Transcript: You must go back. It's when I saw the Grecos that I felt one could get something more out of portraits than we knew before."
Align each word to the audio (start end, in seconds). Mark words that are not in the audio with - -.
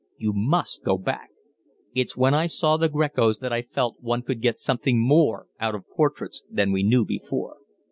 You 0.17 0.33
must 0.33 0.83
go 0.83 0.97
back. 0.97 1.29
It's 1.93 2.17
when 2.17 2.33
I 2.33 2.47
saw 2.47 2.75
the 2.75 2.89
Grecos 2.89 3.37
that 3.37 3.53
I 3.53 3.61
felt 3.61 4.01
one 4.01 4.23
could 4.23 4.41
get 4.41 4.57
something 4.57 4.99
more 4.99 5.45
out 5.59 5.75
of 5.75 5.87
portraits 5.89 6.41
than 6.49 6.71
we 6.71 6.81
knew 6.81 7.05
before." 7.05 7.57